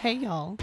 [0.00, 0.56] Hey, y'all.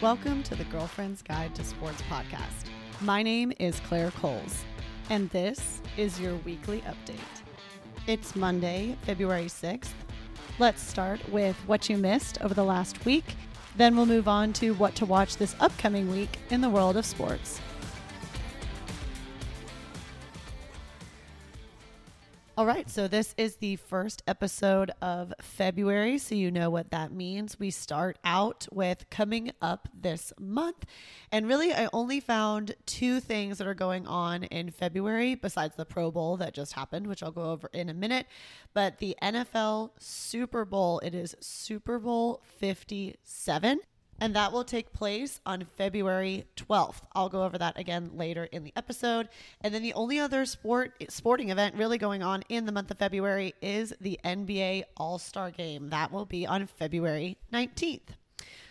[0.00, 2.70] Welcome to the Girlfriend's Guide to Sports podcast.
[3.02, 4.64] My name is Claire Coles,
[5.10, 7.20] and this is your weekly update.
[8.06, 9.90] It's Monday, February 6th.
[10.58, 13.26] Let's start with what you missed over the last week.
[13.76, 17.04] Then we'll move on to what to watch this upcoming week in the world of
[17.04, 17.60] sports.
[22.58, 27.12] All right, so this is the first episode of February, so you know what that
[27.12, 27.56] means.
[27.56, 30.84] We start out with coming up this month.
[31.30, 35.84] And really, I only found two things that are going on in February besides the
[35.84, 38.26] Pro Bowl that just happened, which I'll go over in a minute.
[38.74, 43.78] But the NFL Super Bowl, it is Super Bowl 57
[44.20, 47.00] and that will take place on February 12th.
[47.14, 49.28] I'll go over that again later in the episode.
[49.60, 52.98] And then the only other sport sporting event really going on in the month of
[52.98, 55.90] February is the NBA All-Star Game.
[55.90, 58.10] That will be on February 19th.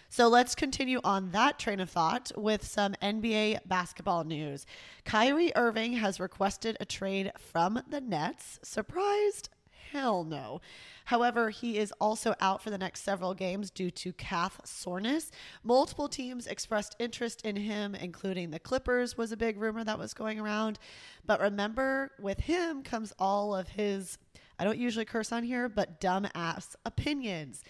[0.09, 4.65] So let's continue on that train of thought with some NBA basketball news.
[5.03, 8.59] Kyrie Irving has requested a trade from the Nets.
[8.63, 9.49] Surprised?
[9.91, 10.61] Hell no.
[11.05, 15.31] However, he is also out for the next several games due to calf soreness.
[15.63, 20.13] Multiple teams expressed interest in him, including the Clippers, was a big rumor that was
[20.13, 20.79] going around.
[21.25, 24.17] But remember, with him comes all of his,
[24.59, 27.63] I don't usually curse on here, but dumbass opinions.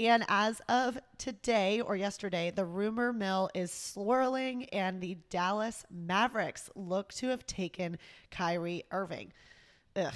[0.00, 6.70] And as of today or yesterday, the rumor mill is swirling, and the Dallas Mavericks
[6.74, 7.98] look to have taken
[8.30, 9.32] Kyrie Irving.
[9.94, 10.14] Ugh,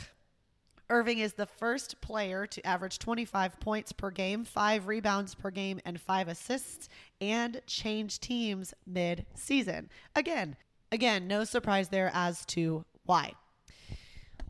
[0.95, 5.81] Irving is the first player to average 25 points per game, five rebounds per game,
[5.85, 6.89] and five assists,
[7.21, 9.91] and change teams mid season.
[10.15, 10.55] Again,
[10.93, 13.33] again, no surprise there as to why.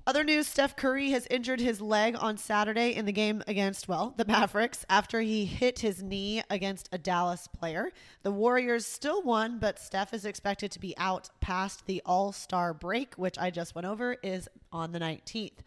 [0.06, 4.12] Other news Steph Curry has injured his leg on Saturday in the game against, well,
[4.18, 7.90] the Mavericks after he hit his knee against a Dallas player.
[8.22, 12.74] The Warriors still won, but Steph is expected to be out past the All Star
[12.74, 15.62] break, which I just went over, is on the 19th.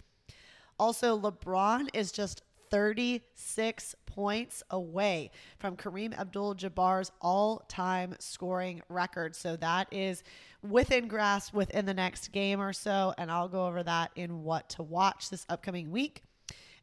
[0.79, 9.35] Also, LeBron is just 36 points away from Kareem Abdul Jabbar's all time scoring record.
[9.35, 10.23] So that is
[10.67, 13.13] within grasp within the next game or so.
[13.17, 16.23] And I'll go over that in what to watch this upcoming week.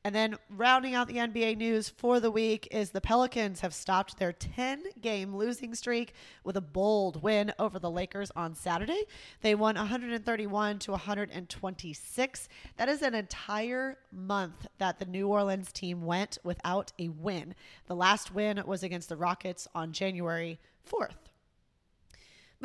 [0.07, 4.19] And then rounding out the NBA news for the week is the Pelicans have stopped
[4.19, 6.13] their 10 game losing streak
[6.45, 9.05] with a bold win over the Lakers on Saturday.
[9.41, 12.49] They won 131 to 126.
[12.77, 17.55] That is an entire month that the New Orleans team went without a win.
[17.87, 21.34] The last win was against the Rockets on January 4th.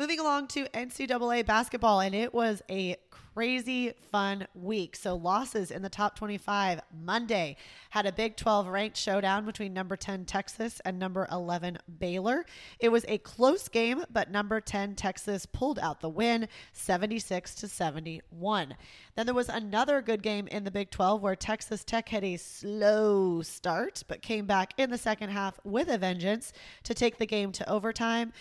[0.00, 4.96] Moving along to NCAA basketball, and it was a crazy fun week.
[4.96, 7.58] So, losses in the top 25 Monday
[7.90, 12.46] had a Big 12 ranked showdown between number 10 Texas and number 11 Baylor.
[12.78, 17.68] It was a close game, but number 10 Texas pulled out the win 76 to
[17.68, 18.76] 71.
[19.16, 22.38] Then there was another good game in the Big 12 where Texas Tech had a
[22.38, 27.26] slow start, but came back in the second half with a vengeance to take the
[27.26, 28.32] game to overtime.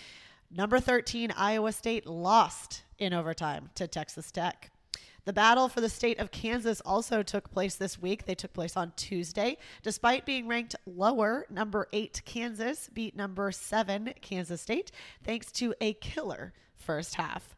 [0.52, 4.72] Number 13, Iowa State lost in overtime to Texas Tech.
[5.26, 8.26] The battle for the state of Kansas also took place this week.
[8.26, 9.58] They took place on Tuesday.
[9.84, 14.92] Despite being ranked lower, number eight Kansas beat number seven Kansas State
[15.24, 17.56] thanks to a killer first half.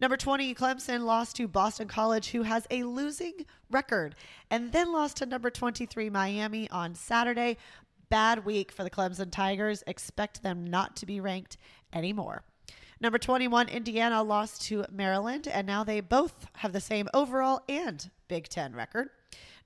[0.00, 4.14] Number 20, Clemson lost to Boston College, who has a losing record,
[4.50, 7.58] and then lost to number 23, Miami on Saturday.
[8.08, 9.84] Bad week for the Clemson Tigers.
[9.86, 11.56] Expect them not to be ranked
[11.92, 12.42] anymore.
[13.00, 18.08] Number 21, Indiana lost to Maryland, and now they both have the same overall and
[18.28, 19.08] Big Ten record.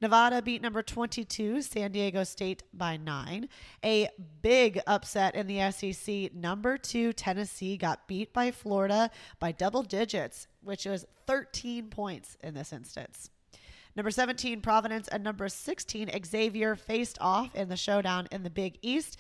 [0.01, 3.49] Nevada beat number 22, San Diego State, by nine.
[3.85, 4.09] A
[4.43, 6.35] big upset in the SEC.
[6.35, 12.55] Number two, Tennessee got beat by Florida by double digits, which was 13 points in
[12.55, 13.31] this instance.
[13.97, 18.79] Number 17, Providence, and number 16, Xavier faced off in the showdown in the Big
[18.83, 19.19] East.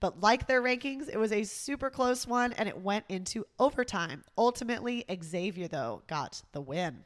[0.00, 4.22] But like their rankings, it was a super close one and it went into overtime.
[4.36, 7.04] Ultimately, Xavier, though, got the win.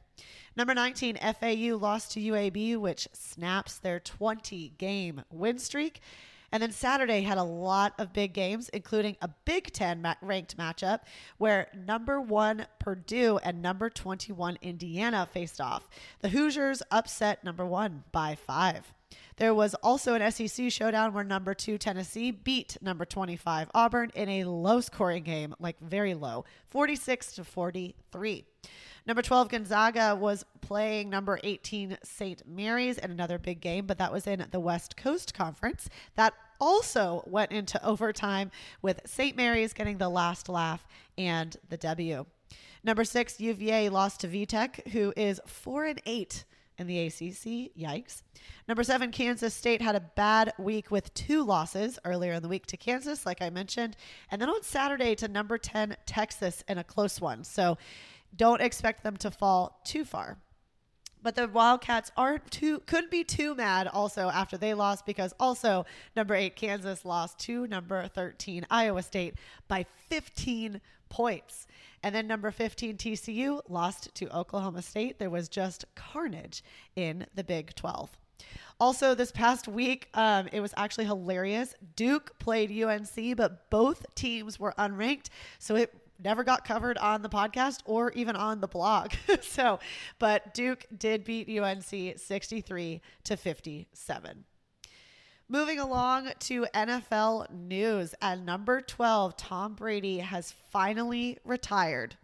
[0.57, 6.01] Number 19, FAU lost to UAB, which snaps their 20 game win streak.
[6.53, 10.57] And then Saturday had a lot of big games, including a Big Ten ma- ranked
[10.57, 11.01] matchup
[11.39, 15.89] where number one Purdue and number 21 Indiana faced off.
[16.21, 18.93] The Hoosiers upset number one by five.
[19.41, 24.29] There was also an SEC showdown where number two Tennessee beat number 25 Auburn in
[24.29, 28.45] a low scoring game, like very low, 46 to 43.
[29.07, 32.43] Number 12 Gonzaga was playing number 18 St.
[32.47, 35.89] Mary's in another big game, but that was in the West Coast Conference.
[36.17, 38.51] That also went into overtime
[38.83, 39.39] with St.
[39.39, 42.27] Mary's getting the last laugh and the W.
[42.85, 46.45] Number six, UVA lost to VTech, who is four and eight
[46.81, 47.71] in the ACC.
[47.79, 48.23] Yikes.
[48.67, 52.67] Number seven, Kansas State had a bad week with two losses earlier in the week
[52.67, 53.97] to Kansas, like I mentioned.
[54.31, 57.45] And then on Saturday to number 10, Texas in a close one.
[57.45, 57.77] So
[58.35, 60.39] don't expect them to fall too far.
[61.23, 65.85] But the Wildcats aren't too couldn't be too mad also after they lost because also
[66.17, 69.35] number 8 Kansas lost to number 13 Iowa State
[69.69, 70.81] by 15
[71.11, 71.67] points.
[72.03, 75.19] And then number 15 TCU lost to Oklahoma State.
[75.19, 76.65] There was just carnage
[76.97, 78.19] in the Big 12.
[78.79, 81.75] Also, this past week, um, it was actually hilarious.
[81.97, 85.27] Duke played UNC, but both teams were unranked.
[85.59, 89.13] So it never got covered on the podcast or even on the blog.
[89.43, 89.79] so,
[90.19, 94.45] but Duke did beat UNC 63 to 57.
[95.53, 98.15] Moving along to NFL news.
[98.23, 102.15] At number 12, Tom Brady has finally retired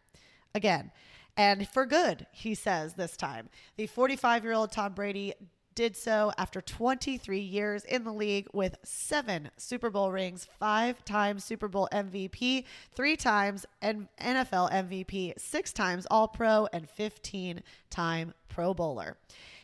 [0.54, 0.92] again.
[1.36, 3.48] And for good, he says this time.
[3.76, 5.34] The 45 year old Tom Brady
[5.74, 11.42] did so after 23 years in the league with seven Super Bowl rings, five times
[11.42, 12.62] Super Bowl MVP,
[12.94, 19.16] three times NFL MVP, six times All Pro, and 15 time Pro Bowler.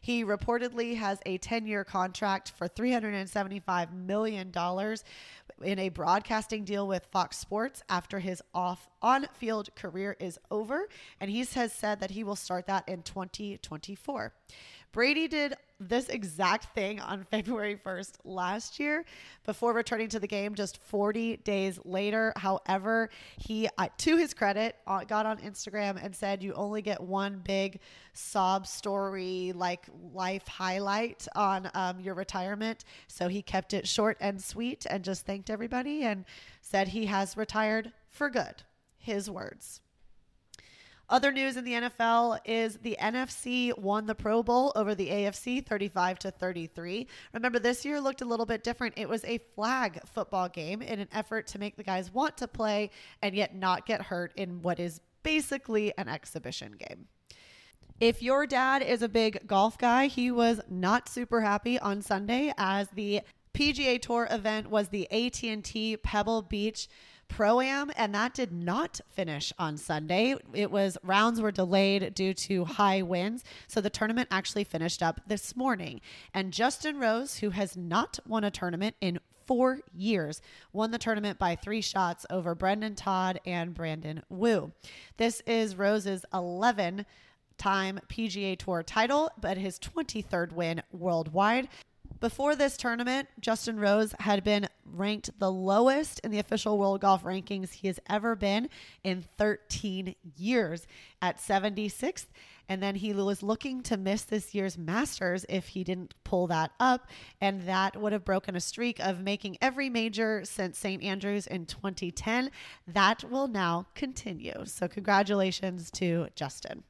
[0.02, 4.52] He reportedly has a 10 year contract for $375 million
[5.62, 10.88] in a broadcasting deal with Fox Sports after his off on field career is over.
[11.20, 14.32] And he has said that he will start that in 2024.
[14.92, 19.04] Brady did this exact thing on February 1st last year
[19.44, 22.32] before returning to the game just 40 days later.
[22.36, 27.00] However, he, uh, to his credit, uh, got on Instagram and said, You only get
[27.00, 27.80] one big
[28.12, 32.84] sob story, like life highlight on um, your retirement.
[33.08, 36.24] So he kept it short and sweet and just thanked everybody and
[36.60, 38.62] said he has retired for good.
[38.98, 39.81] His words.
[41.12, 45.62] Other news in the NFL is the NFC won the Pro Bowl over the AFC
[45.62, 47.06] 35 to 33.
[47.34, 48.94] Remember this year looked a little bit different.
[48.96, 52.48] It was a flag football game in an effort to make the guys want to
[52.48, 52.88] play
[53.20, 57.08] and yet not get hurt in what is basically an exhibition game.
[58.00, 62.54] If your dad is a big golf guy, he was not super happy on Sunday
[62.56, 63.20] as the
[63.52, 66.88] PGA Tour event was the AT&T Pebble Beach
[67.32, 70.34] Pro Am, and that did not finish on Sunday.
[70.52, 75.18] It was rounds were delayed due to high winds, so the tournament actually finished up
[75.26, 76.02] this morning.
[76.34, 80.42] And Justin Rose, who has not won a tournament in four years,
[80.74, 84.72] won the tournament by three shots over Brendon Todd and Brandon Wu.
[85.16, 87.06] This is Rose's 11
[87.56, 91.68] time PGA Tour title, but his 23rd win worldwide.
[92.22, 97.24] Before this tournament, Justin Rose had been ranked the lowest in the official world golf
[97.24, 98.68] rankings he has ever been
[99.02, 100.86] in 13 years
[101.20, 102.26] at 76th.
[102.68, 106.70] And then he was looking to miss this year's Masters if he didn't pull that
[106.78, 107.08] up.
[107.40, 111.02] And that would have broken a streak of making every major since St.
[111.02, 112.52] Andrews in 2010.
[112.86, 114.62] That will now continue.
[114.66, 116.84] So, congratulations to Justin.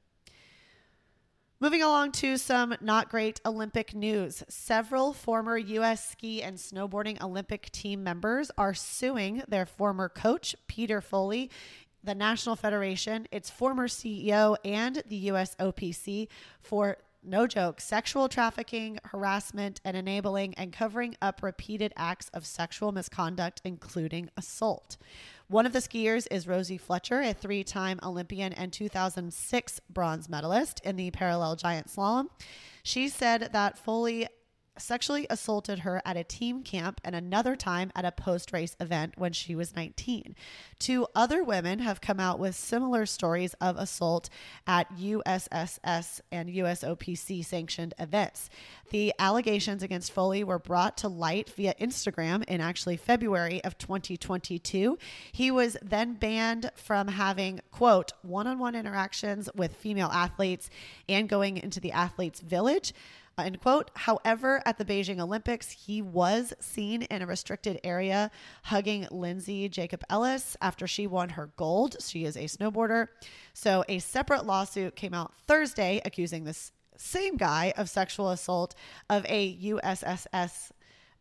[1.63, 4.43] Moving along to some not great Olympic news.
[4.49, 6.11] Several former U.S.
[6.11, 11.53] ski and snowboarding Olympic team members are suing their former coach, Peter Foley,
[12.03, 16.27] the National Federation, its former CEO, and the USOPC
[16.61, 22.91] for no joke, sexual trafficking, harassment, and enabling and covering up repeated acts of sexual
[22.91, 24.97] misconduct, including assault.
[25.53, 30.81] One of the skiers is Rosie Fletcher, a three time Olympian and 2006 bronze medalist
[30.83, 32.29] in the parallel giant slalom.
[32.83, 34.29] She said that Foley
[34.79, 39.15] sexually assaulted her at a team camp and another time at a post race event
[39.17, 40.35] when she was 19.
[40.79, 44.29] Two other women have come out with similar stories of assault
[44.67, 48.51] at USSS and USOPC sanctioned events.
[48.91, 54.99] The allegations against Foley were brought to light via Instagram in actually February of 2022.
[55.33, 60.69] He was then banned from having, quote, one on one interactions with female athletes
[61.09, 62.93] and going into the athletes' village.
[63.39, 63.91] End quote.
[63.95, 68.31] However, at the Beijing Olympics, he was seen in a restricted area
[68.65, 71.97] hugging Lindsey Jacobellis after she won her gold.
[72.01, 73.09] She is a snowboarder.
[73.55, 78.75] So, a separate lawsuit came out Thursday accusing this same guy of sexual assault
[79.11, 80.71] of a USSS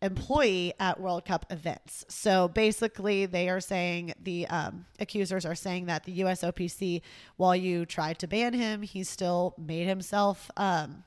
[0.01, 2.05] employee at World Cup events.
[2.09, 7.01] So basically, they are saying the um, accusers are saying that the USOPC,
[7.37, 11.03] while you tried to ban him, he still made himself um,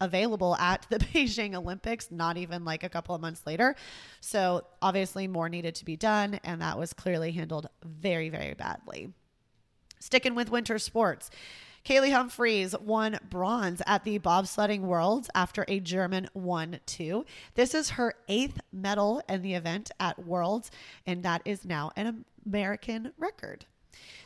[0.00, 3.76] available at the Beijing Olympics, not even like a couple of months later.
[4.20, 9.12] So, obviously, more needed to be done, and that was clearly handled very, very badly.
[9.98, 11.30] Sticking with winter sports.
[11.86, 17.24] Kaillie Humphries won bronze at the bobsledding worlds after a German 1 2.
[17.54, 20.72] This is her eighth medal in the event at Worlds,
[21.06, 23.66] and that is now an American record.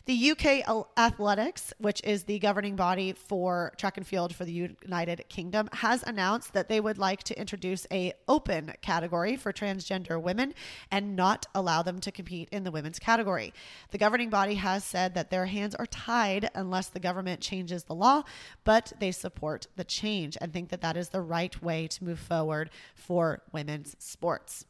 [0.06, 5.28] The UK Athletics, which is the governing body for track and field for the United
[5.28, 10.54] Kingdom, has announced that they would like to introduce a open category for transgender women
[10.90, 13.52] and not allow them to compete in the women's category.
[13.90, 17.94] The governing body has said that their hands are tied unless the government changes the
[17.94, 18.22] law,
[18.64, 22.18] but they support the change and think that that is the right way to move
[22.18, 24.64] forward for women's sports.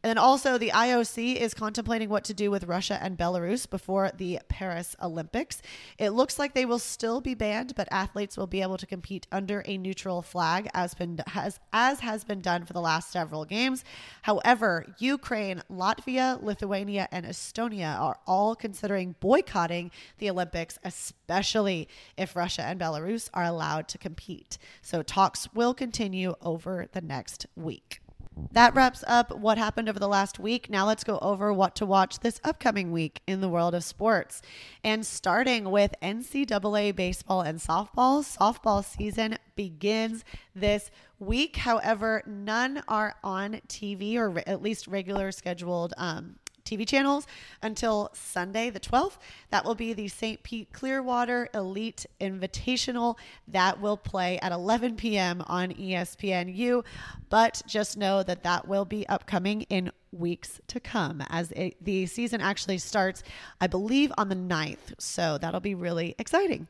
[0.00, 4.12] And then also, the IOC is contemplating what to do with Russia and Belarus before
[4.16, 5.60] the Paris Olympics.
[5.98, 9.26] It looks like they will still be banned, but athletes will be able to compete
[9.32, 13.44] under a neutral flag, as been has as has been done for the last several
[13.44, 13.82] games.
[14.22, 22.62] However, Ukraine, Latvia, Lithuania, and Estonia are all considering boycotting the Olympics, especially if Russia
[22.62, 24.58] and Belarus are allowed to compete.
[24.80, 28.00] So talks will continue over the next week.
[28.52, 30.70] That wraps up what happened over the last week.
[30.70, 34.42] Now let's go over what to watch this upcoming week in the world of sports.
[34.82, 41.56] And starting with NCAA baseball and softball, softball season begins this week.
[41.56, 46.36] However, none are on TV or at least regular scheduled um,
[46.68, 47.26] TV channels
[47.62, 49.18] until Sunday, the 12th.
[49.50, 50.42] That will be the St.
[50.42, 53.16] Pete Clearwater Elite Invitational.
[53.46, 55.42] That will play at 11 p.m.
[55.46, 56.84] on ESPNU.
[57.30, 62.06] But just know that that will be upcoming in weeks to come as it, the
[62.06, 63.22] season actually starts,
[63.60, 64.98] I believe, on the 9th.
[64.98, 66.68] So that'll be really exciting.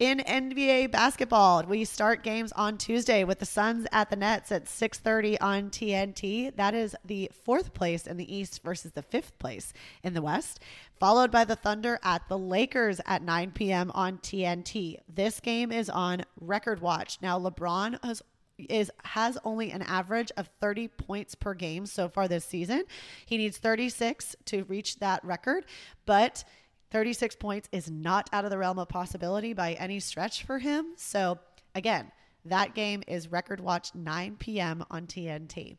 [0.00, 4.66] In NBA basketball, we start games on Tuesday with the Suns at the Nets at
[4.66, 6.48] 6:30 on TNT.
[6.56, 10.60] That is the fourth place in the East versus the fifth place in the West.
[10.98, 13.90] Followed by the Thunder at the Lakers at 9 p.m.
[13.94, 14.96] on TNT.
[15.06, 17.18] This game is on record watch.
[17.20, 18.22] Now LeBron has
[18.70, 22.84] is has only an average of 30 points per game so far this season.
[23.26, 25.66] He needs 36 to reach that record,
[26.06, 26.44] but
[26.90, 30.92] 36 points is not out of the realm of possibility by any stretch for him.
[30.96, 31.38] So,
[31.74, 32.10] again,
[32.44, 34.82] that game is record watch 9 p.m.
[34.90, 35.76] on TNT.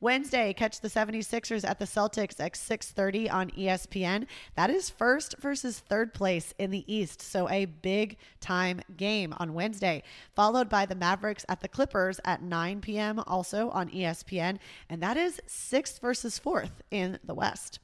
[0.00, 4.26] Wednesday, catch the 76ers at the Celtics at 6:30 on ESPN.
[4.54, 9.54] That is first versus third place in the East, so a big time game on
[9.54, 10.02] Wednesday.
[10.34, 13.22] Followed by the Mavericks at the Clippers at 9 p.m.
[13.26, 14.58] also on ESPN,
[14.90, 17.78] and that is 6th versus 4th in the West.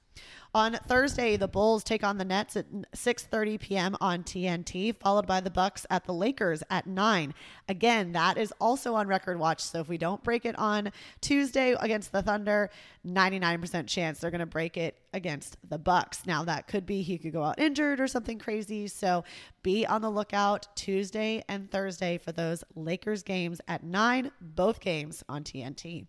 [0.55, 3.97] On Thursday, the Bulls take on the Nets at 6:30 p.m.
[4.01, 7.35] on TNT, followed by the Bucks at the Lakers at 9.
[7.69, 9.61] Again, that is also on record watch.
[9.61, 12.71] So if we don't break it on Tuesday against the Thunder,
[13.07, 16.25] 99% chance they're going to break it against the Bucks.
[16.27, 18.89] Now that could be he could go out injured or something crazy.
[18.89, 19.25] So
[19.63, 25.23] be on the lookout Tuesday and Thursday for those Lakers games at 9, both games
[25.29, 26.07] on TNT.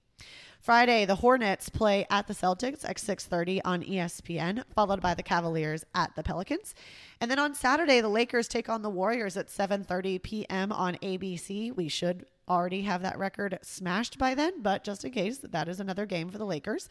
[0.60, 5.86] Friday, the Hornets play at the Celtics at 6:30 on ESPN, followed by the Cavaliers
[5.96, 6.76] at the Pelicans.
[7.22, 10.74] And then on Saturday, the Lakers take on the Warriors at 7:30 p.m.
[10.74, 11.74] on ABC.
[11.74, 15.80] We should already have that record smashed by then, but just in case, that is
[15.80, 16.90] another game for the Lakers.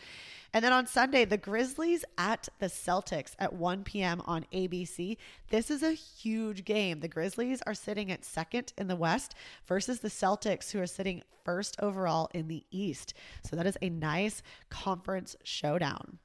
[0.52, 4.22] And then on Sunday, the Grizzlies at the Celtics at 1 p.m.
[4.26, 5.16] on ABC.
[5.50, 7.00] This is a huge game.
[7.00, 9.34] The Grizzlies are sitting at second in the West
[9.66, 13.14] versus the Celtics, who are sitting first overall in the East.
[13.42, 16.18] So that is a nice conference showdown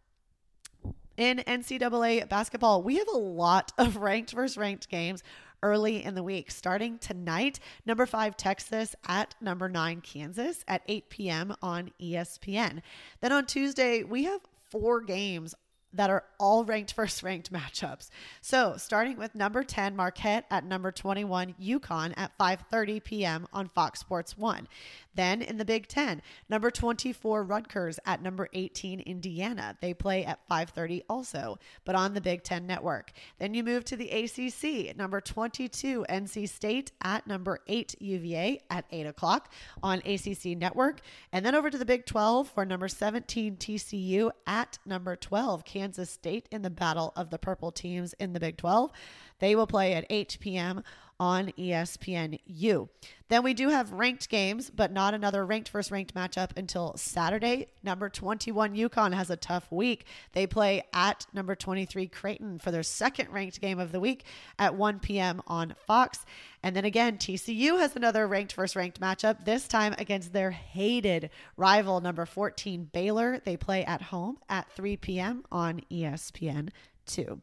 [1.18, 5.24] in NCAA basketball, we have a lot of ranked versus ranked games
[5.64, 6.52] early in the week.
[6.52, 11.56] Starting tonight, number five, Texas at number nine, Kansas at 8 p.m.
[11.64, 12.82] on ESPN.
[13.22, 15.56] Then on Tuesday, we have four games
[15.94, 18.10] that are all ranked first ranked matchups.
[18.42, 23.48] So, starting with number 10 Marquette at number 21 UConn at 5:30 p.m.
[23.54, 24.68] on Fox Sports 1.
[25.16, 29.78] Then in the Big 10, number 24 Rutgers at number 18 Indiana.
[29.82, 33.12] They play at 5:30 also, but on the Big 10 network.
[33.40, 38.86] Then you move to the ACC, number 22 NC State at number 8 UVA at
[38.92, 39.52] 8 o'clock
[39.82, 41.02] on ACC network,
[41.32, 45.94] and then over to the Big 12 for number 17 TCU at number 12 Kansas
[46.04, 48.92] Kansas State in the battle of the purple teams in the Big 12.
[49.40, 50.84] They will play at 8 p.m.
[51.24, 52.90] on ESPNU.
[53.30, 57.68] Then we do have ranked games, but not another ranked versus ranked matchup until Saturday.
[57.82, 60.06] Number 21 UConn has a tough week.
[60.34, 64.26] They play at number 23 Creighton for their second ranked game of the week
[64.60, 65.42] at 1 p.m.
[65.48, 66.26] on Fox.
[66.62, 71.30] And then again, TCU has another ranked versus ranked matchup, this time against their hated
[71.56, 73.40] rival, number 14 Baylor.
[73.46, 75.46] They play at home at 3 p.m.
[75.50, 76.72] on ESPN
[77.06, 77.42] 2.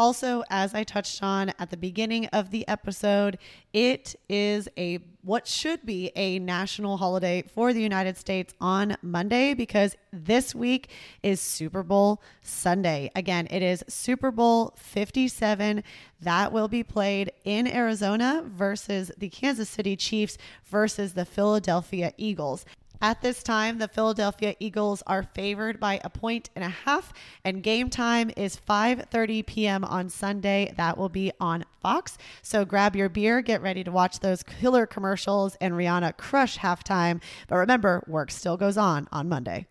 [0.00, 3.36] Also, as I touched on at the beginning of the episode,
[3.74, 9.52] it is a what should be a national holiday for the United States on Monday
[9.52, 10.88] because this week
[11.22, 13.10] is Super Bowl Sunday.
[13.14, 15.84] Again, it is Super Bowl 57
[16.22, 22.64] that will be played in Arizona versus the Kansas City Chiefs versus the Philadelphia Eagles.
[23.02, 27.62] At this time, the Philadelphia Eagles are favored by a point and a half, and
[27.62, 29.84] game time is 5:30 p.m.
[29.84, 30.74] on Sunday.
[30.76, 32.18] That will be on Fox.
[32.42, 37.22] So grab your beer, get ready to watch those killer commercials and Rihanna crush halftime.
[37.48, 39.66] But remember, work still goes on on Monday.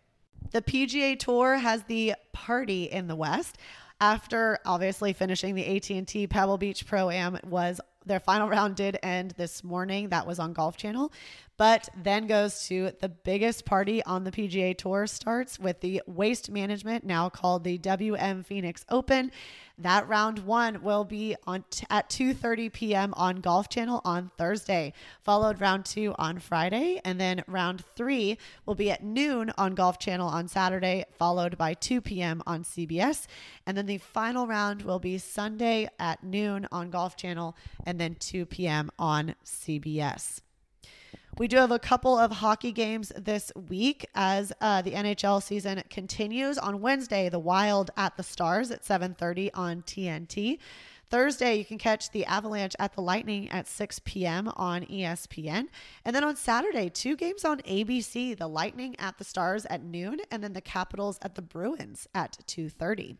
[0.51, 3.59] The PGA Tour has the party in the West
[4.01, 9.35] after obviously finishing the AT&T Pebble Beach Pro Am was their final round did end
[9.37, 10.09] this morning.
[10.09, 11.11] That was on Golf Channel
[11.59, 16.49] but then goes to the biggest party on the PGA Tour starts with the Waste
[16.49, 19.29] Management, now called the WM Phoenix Open.
[19.77, 23.13] That round one will be on t- at 2:30 p.m.
[23.17, 28.75] on Golf Channel on Thursday, followed round 2 on Friday, and then round 3 will
[28.75, 32.41] be at noon on Golf Channel on Saturday, followed by 2 p.m.
[32.47, 33.27] on CBS,
[33.65, 38.15] and then the final round will be Sunday at noon on Golf Channel and then
[38.15, 38.89] 2 p.m.
[38.97, 40.39] on CBS.
[41.37, 45.81] We do have a couple of hockey games this week as uh, the NHL season
[45.89, 46.57] continues.
[46.57, 50.59] On Wednesday, the Wild at the Stars at 7:30 on TNT.
[51.09, 54.47] Thursday, you can catch the Avalanche at the Lightning at 6 p.m.
[54.55, 55.67] on ESPN.
[56.05, 60.19] And then on Saturday, two games on ABC, the Lightning at the Stars at noon
[60.29, 63.17] and then the Capitals at the Bruins at 2:30.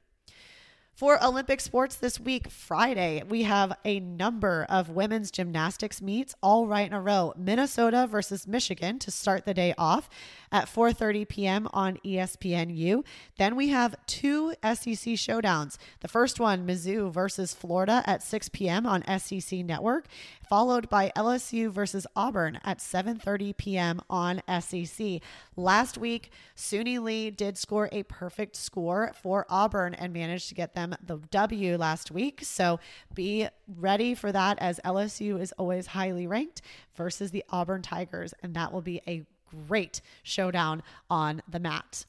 [1.00, 6.68] For Olympic sports this week, Friday, we have a number of women's gymnastics meets all
[6.68, 7.34] right in a row.
[7.38, 10.10] Minnesota versus Michigan to start the day off
[10.52, 11.70] at 4:30 p.m.
[11.72, 13.06] on ESPNU.
[13.38, 15.78] Then we have two SEC showdowns.
[16.02, 18.86] The first one, Mizzou versus Florida at 6 p.m.
[18.86, 20.06] on SEC Network,
[20.50, 24.02] followed by LSU versus Auburn at 7:30 p.m.
[24.10, 25.22] on SEC.
[25.56, 30.74] Last week, Suni Lee did score a perfect score for Auburn and managed to get
[30.74, 32.42] them the W last week.
[32.44, 32.80] So
[33.14, 36.62] be ready for that as LSU is always highly ranked
[36.96, 39.26] versus the Auburn Tigers and that will be a
[39.68, 42.06] great showdown on the mat.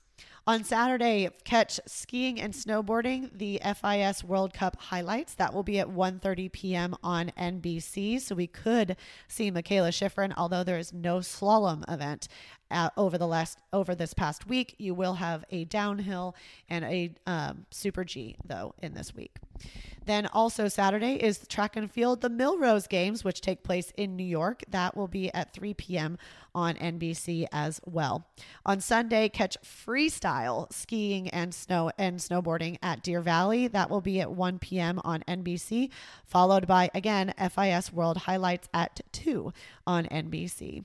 [0.47, 5.35] On Saturday, catch skiing and snowboarding, the FIS World Cup highlights.
[5.35, 6.97] That will be at 1:30 p.m.
[7.03, 8.21] on NBC.
[8.21, 8.97] So we could
[9.29, 12.27] see Mikaela Shiffrin, although there is no slalom event
[12.97, 14.75] over the last over this past week.
[14.79, 16.35] You will have a downhill
[16.69, 19.37] and a um, super G though in this week.
[20.07, 24.25] Then also Saturday is track and field, the Millrose Games, which take place in New
[24.25, 24.65] York.
[24.69, 26.19] That will be at 3 p.m.
[26.55, 28.27] on NBC as well.
[28.65, 33.69] On Sunday, catch freestyle skiing and snow and snowboarding at Deer Valley.
[33.69, 35.01] That will be at 1 p.m.
[35.05, 35.91] on NBC,
[36.25, 39.53] followed by again FIS World Highlights at 2
[39.87, 40.85] on NBC.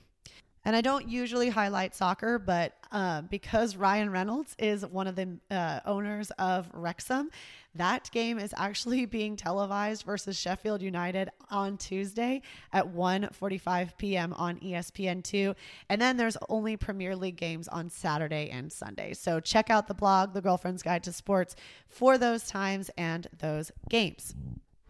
[0.66, 5.38] And I don't usually highlight soccer, but uh, because Ryan Reynolds is one of the
[5.48, 7.30] uh, owners of Wrexham,
[7.76, 14.32] that game is actually being televised versus Sheffield United on Tuesday at 1:45 p.m.
[14.32, 15.54] on ESPN2.
[15.88, 19.14] And then there's only Premier League games on Saturday and Sunday.
[19.14, 21.54] So check out the blog, The Girlfriend's Guide to Sports,
[21.86, 24.34] for those times and those games.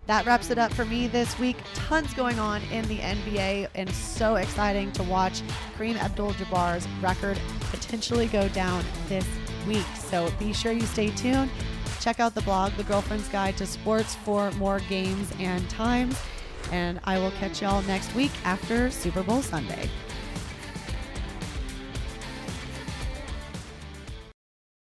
[0.07, 1.57] That wraps it up for me this week.
[1.75, 5.43] Tons going on in the NBA and so exciting to watch
[5.77, 7.39] Kareem Abdul Jabbar's record
[7.71, 9.27] potentially go down this
[9.67, 9.85] week.
[9.97, 11.51] So be sure you stay tuned.
[12.01, 16.17] Check out the blog, The Girlfriend's Guide to Sports, for more games and times.
[16.71, 19.91] And I will catch y'all next week after Super Bowl Sunday.